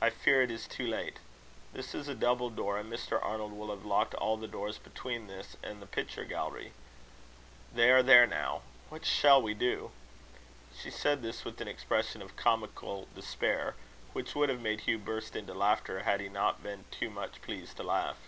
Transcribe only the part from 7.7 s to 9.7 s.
They are there now. What shall we